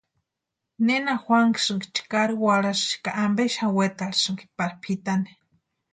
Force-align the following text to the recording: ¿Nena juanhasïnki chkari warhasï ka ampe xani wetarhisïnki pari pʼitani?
¿Nena 0.87 1.13
juanhasïnki 1.23 1.87
chkari 1.95 2.35
warhasï 2.43 2.93
ka 3.05 3.11
ampe 3.25 3.43
xani 3.55 3.75
wetarhisïnki 3.77 4.45
pari 4.57 4.75
pʼitani? 4.83 5.31